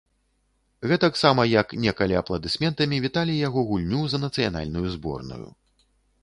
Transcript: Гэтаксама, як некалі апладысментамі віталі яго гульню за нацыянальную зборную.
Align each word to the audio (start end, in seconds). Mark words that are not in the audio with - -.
Гэтаксама, 0.91 1.43
як 1.61 1.75
некалі 1.83 2.17
апладысментамі 2.21 2.99
віталі 3.05 3.37
яго 3.47 3.65
гульню 3.69 4.01
за 4.15 4.23
нацыянальную 4.25 4.87
зборную. 4.97 5.45